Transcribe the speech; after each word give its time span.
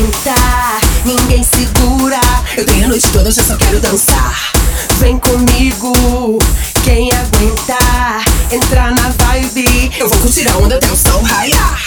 sentar, 0.00 0.80
ninguém 1.04 1.44
segura. 1.44 2.20
Eu 2.56 2.64
tenho 2.64 2.86
a 2.86 2.88
noite 2.88 3.06
toda, 3.12 3.28
eu 3.28 3.32
já 3.32 3.42
só 3.42 3.56
quero 3.56 3.80
dançar. 3.80 4.52
Vem 4.98 5.18
comigo, 5.18 6.38
quem 6.84 7.10
aguentar, 7.12 8.24
entrar 8.50 8.94
na 8.94 9.10
vibe. 9.10 9.92
Eu 9.98 10.08
vou 10.08 10.18
curtir 10.20 10.48
a 10.48 10.56
onda 10.56 10.76
até 10.76 10.90
o 10.90 10.96
sol 10.96 11.22
raiar. 11.22 11.79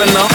popping 0.00 0.16
off. 0.16 0.29